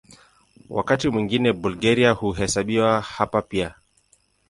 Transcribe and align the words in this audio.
Wakati 0.69 1.09
mwingine 1.09 1.53
Bulgaria 1.53 2.11
huhesabiwa 2.11 3.01
hapa 3.01 3.41
pia. 3.41 3.75